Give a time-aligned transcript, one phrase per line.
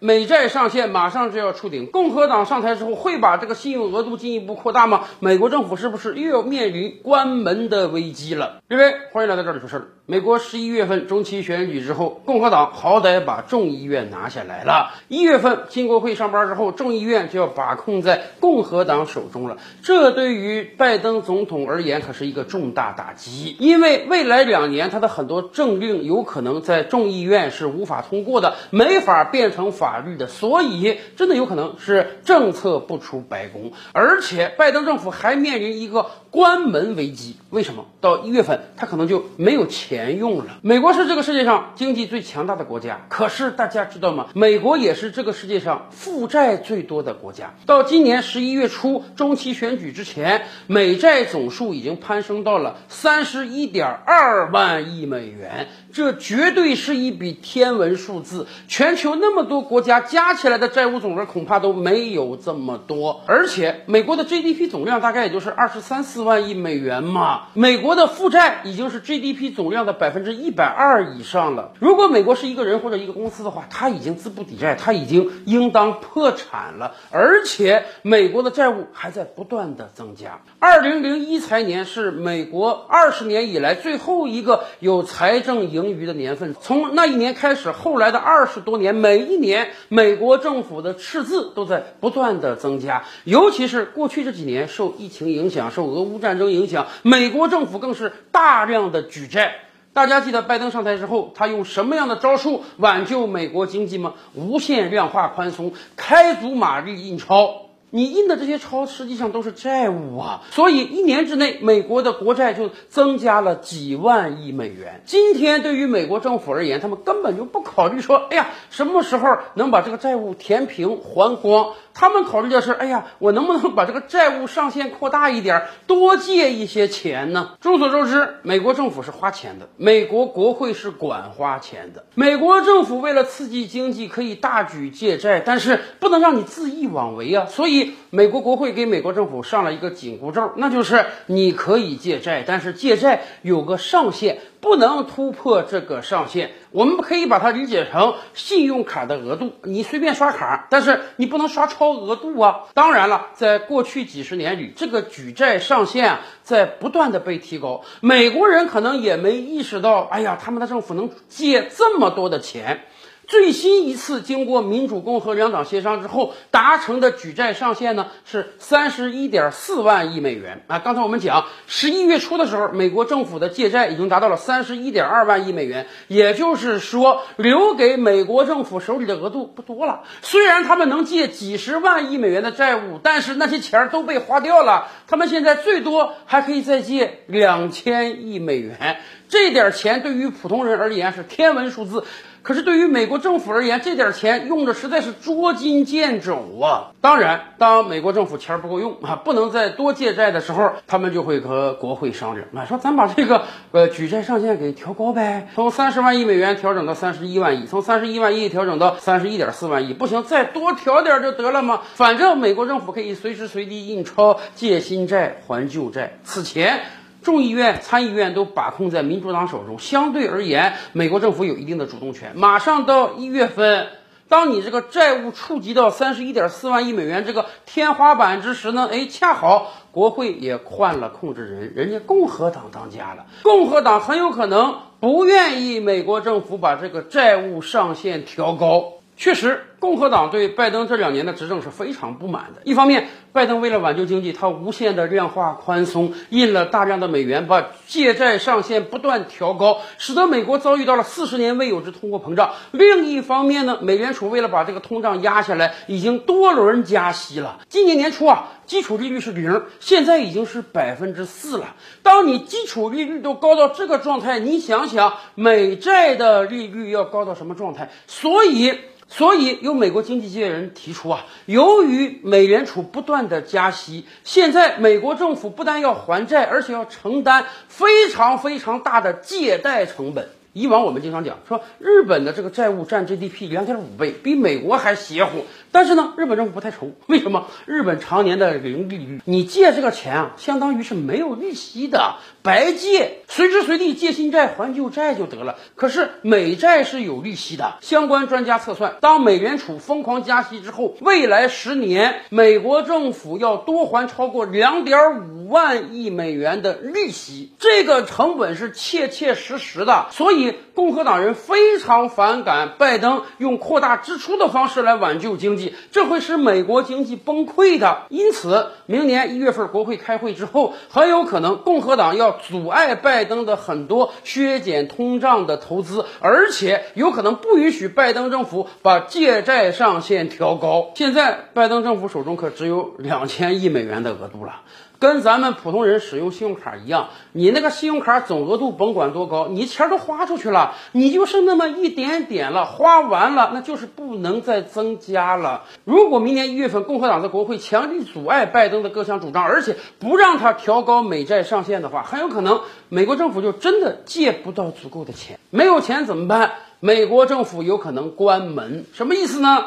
[0.00, 5.04] 美债上限马上就要触顶，共和党上台之后会把这个信用额度进一步扩大吗？
[5.18, 8.62] 美国政府是不是又要面临关门的危机了？
[8.68, 9.88] 各位，欢迎来到这里说事儿。
[10.06, 14.92] 美国十一月份中期选举之后，共和党好歹把众议院拿下来了。
[15.08, 19.58] 一月份新国会上班之后，众议院就要把控在共和党手中了。
[19.82, 33.72] 这对于拜登总统而言可是一个重大打击，因为未来两年他的很多政令有可能在众议院是无法通过的，没法变成法法律的，所以真的有可能是政策不出白宫。
[33.92, 37.36] 而且拜登政府还面临一个关门危机。
[37.50, 37.86] 为什么？
[38.00, 39.68] 到一月份他可能就没有。
[39.78, 40.58] 钱用了。
[40.62, 44.26] 美国是这个世界上经济最强大的国家，可是大家知道吗？
[44.34, 47.54] 美国也是这个世界上负债最多的国家。
[47.64, 58.46] 到今年十一月初中期选举之前，美债总数已经攀升到了三十一点二万亿美元，这绝对是一笔天文数字。
[58.66, 63.20] 全球那么多国国家加起来的债务总额恐怕都没有这么多。
[63.26, 69.98] 而且美国的 GDP 总量大概也就是二十三四万亿美元嘛，美国的负债已经是 GDP 总量的。
[69.98, 71.72] 百分之一百二以上了。
[71.80, 76.94] 如果美国是一个人或者一个公司的话，他已经资不抵债，他已经应当破产了。
[77.10, 80.40] 而且美国的债务还在不断的增加。
[80.60, 86.54] 二零零一财年是美国二十年以来最后一个有财政盈余的年份。
[86.60, 93.04] 从那一年开始，后来的二十多年，每一年美国政府的赤字都在不断的增加。
[93.24, 99.56] 尤其是过去这几年，受疫情影响，受俄乌战争影响，美国政府更是大量的举债。
[99.92, 104.14] 大家记得拜登上台之后，他用什么样的招数挽救美国经济吗？
[104.34, 107.67] 无限量化宽松，开足马力印钞。
[107.90, 115.00] 你印的这些钞实际上都是债务啊，所以一年之内美国的国债就增加了几万亿美元。
[115.06, 121.72] 今天对于美国政府而言，他们根本就不考虑说，哎呀，什么时候能把这个债务填平还光？
[121.94, 127.56] 他们考虑的是，哎呀，我能不能把这个债务上限扩大一点，多借一些钱呢？
[127.60, 132.04] 众所周知，美国政府是花钱的，美国国会是管花钱的。
[132.14, 137.77] 美国政府为了刺激经济，可以大举借债，但是不能让你恣意妄为啊，所以。
[138.10, 146.50] 美国国会给美国政府上了一个紧箍咒，那就是你可以借债，但是借债有个上限，不能突破这个上限。
[146.70, 152.64] 我们可以把它理解成信用卡的额度，你随便刷卡，但是你不能刷超额度啊。
[152.74, 162.84] 当然了，在过去几十年里，这个举债上限啊在不断的被提高，美国人可能也没意识到，哎呀，他们的政府能借这么多的钱。
[163.28, 170.78] 最新一次经过民主、共和两党协商之后达成的举债上限呢是三十一点四万亿美元啊！
[170.78, 180.04] 刚才我们讲十一月初的时候，美国政府的借债已经达到了三十一点二万亿美元，也就是说，留给美国政府手里的额度不多了。
[180.22, 184.88] 虽然他们能借几十万亿美元的债务，但是那些钱都被花掉了。
[185.06, 192.04] 他们现在最多还可以再借两千亿美元，这点钱对于普通人而言是天文数字。
[192.42, 196.92] 可是对于美国政府而言，这点钱用着实在是捉襟见肘啊！
[197.00, 211.82] 当然，当美国政府钱不够用啊，不能再多借债的时候，他们就会和国会商量啊，说咱把这个呃举债上限给调高呗，从三十万亿美元调整到三十一万亿，从三十一万亿调整到三十一点四万亿，不行，再多调点就得了嘛。
[211.94, 216.18] 反正美国政府可以随时随地印钞借新债还旧债。
[216.24, 216.80] 此前。
[217.28, 222.32] 众议院、参议院都把控在民主党手中，相对而言，美国政府有一定的主动权。
[222.34, 223.88] 马上到一月份，
[224.30, 233.26] 当你这个债务触及到三十一点四万亿美元这个天花板之时呢，哎，恰好国会也换了控制人，人家共和党当家了。
[233.42, 238.94] 共和党很有可能不愿意美国政府把这个债务上限调高。
[239.18, 242.60] 确实，共和党对拜登这两年的执政是非常不满的。
[242.64, 252.54] 一方面，拜登为了挽救经济，他无限的量化宽松，印了大量的美元，把借债上限不断调高，使得美国遭遇到了四十年未有之通货膨胀。
[252.72, 257.60] 另一方面呢，美联储为了把这个通胀压下来，已经多轮加息了。
[257.68, 261.76] 今年年初啊，基础利率是零，现在已经是百分之四了。
[262.02, 267.90] 当你基础利率都高到这个状态，你想想美债的利率要高到什么状态？
[268.08, 268.74] 所以。
[269.10, 280.30] 所以，有美国经济界人提出啊，由于美联储不断的加息，现在美国政府不但要还债，而且要承担非常非常大的借贷成本。
[280.58, 285.44] 以往我们经常讲说，日本的这个债务占 GDP 两点五倍，比美国还邪乎。
[285.70, 287.46] 但是呢，日本政府不太愁，为什么？
[287.66, 295.56] 日本常年的零利率，你借这个钱啊，相当于是没有利息的，白借，随时随地借新债还旧债就得了。
[295.76, 310.06] 可是美债是有利息的，相关专家测算，当美联储疯狂加息之后，未来十年美国政府要多还超过两点五万亿美元的利息，这个成本是切切实实的。
[310.12, 318.02] 所以共和党人非常反感拜登用扩大支出的方式来挽救经济，这会使美国经济崩溃的。
[318.08, 330.92] 因此，明年一月份国会开会之后，很有可能共和党要阻碍拜登的很多削减通胀的投资，而且有可能不允许拜登政府把借债上限调高。
[330.94, 334.62] 现在，拜登政府手中可只有两千亿美元的额度了。
[334.98, 345.62] 跟咱们普通人使用信用卡一样，你那个信用卡总额度甭管多高，你钱都花出去了，你就剩那么一点点了，花完了那就是不能再增加了。
[345.84, 355.38] 如果明年一月份共和党在国会强力阻碍拜登的各项主张，而且不让他调高美债上限的话，很有可能美国政府就真的借不到足够的钱。
[355.50, 356.54] 没有钱怎么办？
[356.80, 359.64] 美国政府有可能关门，什么意思呢？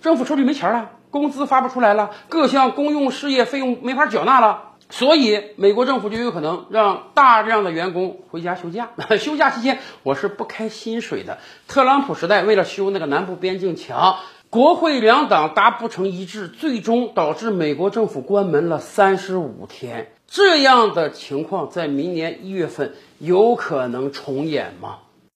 [0.00, 4.69] 政府手里没钱了，工资发不出来了，各项公用事业费用没法缴纳了。
[4.90, 8.90] 所以，美国政府就有可能让大量的员工回家休假。
[9.18, 11.38] 休假期间，我是不开薪水的。
[11.68, 14.16] 特朗普时代，为了修那个南部边境墙，
[14.50, 20.12] 国会两党达不成一致，最终导致美国政府关门了三十五天。
[20.26, 24.98] 这样的情况在明年一月份有可能重演吗？